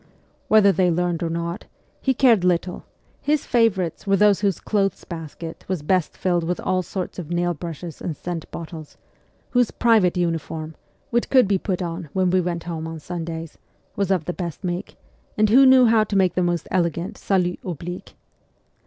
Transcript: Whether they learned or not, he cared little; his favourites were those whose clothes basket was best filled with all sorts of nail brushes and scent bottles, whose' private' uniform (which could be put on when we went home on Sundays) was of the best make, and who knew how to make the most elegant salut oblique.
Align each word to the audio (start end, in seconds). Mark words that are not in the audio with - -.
Whether 0.47 0.71
they 0.71 0.89
learned 0.89 1.21
or 1.21 1.29
not, 1.29 1.65
he 2.01 2.15
cared 2.15 2.43
little; 2.43 2.85
his 3.21 3.45
favourites 3.45 4.07
were 4.07 4.15
those 4.17 4.39
whose 4.41 4.59
clothes 4.59 5.03
basket 5.03 5.63
was 5.67 5.83
best 5.83 6.17
filled 6.17 6.43
with 6.43 6.59
all 6.61 6.81
sorts 6.81 7.19
of 7.19 7.29
nail 7.29 7.53
brushes 7.53 8.01
and 8.01 8.17
scent 8.17 8.49
bottles, 8.49 8.97
whose' 9.51 9.69
private' 9.85 10.17
uniform 10.17 10.73
(which 11.11 11.29
could 11.29 11.47
be 11.47 11.59
put 11.59 11.83
on 11.83 12.09
when 12.13 12.31
we 12.31 12.41
went 12.41 12.63
home 12.63 12.87
on 12.87 12.99
Sundays) 12.99 13.59
was 13.95 14.09
of 14.09 14.25
the 14.25 14.33
best 14.33 14.63
make, 14.63 14.95
and 15.37 15.51
who 15.51 15.67
knew 15.67 15.85
how 15.85 16.03
to 16.05 16.15
make 16.15 16.33
the 16.33 16.41
most 16.41 16.67
elegant 16.71 17.15
salut 17.15 17.59
oblique. 17.63 18.15